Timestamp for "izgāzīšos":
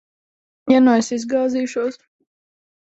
1.19-2.03